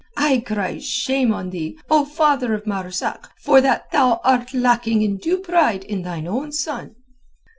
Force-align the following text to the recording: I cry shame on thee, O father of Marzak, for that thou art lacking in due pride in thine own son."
I 0.17 0.39
cry 0.39 0.79
shame 0.79 1.31
on 1.31 1.51
thee, 1.51 1.77
O 1.91 2.05
father 2.05 2.55
of 2.55 2.65
Marzak, 2.65 3.29
for 3.37 3.61
that 3.61 3.91
thou 3.91 4.19
art 4.23 4.51
lacking 4.51 5.03
in 5.03 5.17
due 5.17 5.37
pride 5.37 5.83
in 5.83 6.01
thine 6.01 6.25
own 6.27 6.51
son." 6.53 6.95